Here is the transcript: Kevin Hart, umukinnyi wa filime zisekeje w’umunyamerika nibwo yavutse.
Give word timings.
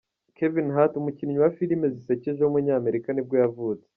Kevin 0.37 0.67
Hart, 0.75 0.91
umukinnyi 0.97 1.37
wa 1.43 1.51
filime 1.57 1.85
zisekeje 1.95 2.39
w’umunyamerika 2.41 3.07
nibwo 3.11 3.35
yavutse. 3.43 3.87